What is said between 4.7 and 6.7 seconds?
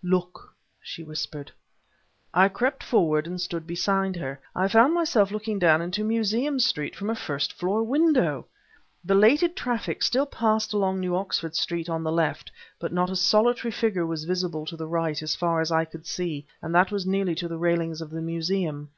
myself looking down into Museum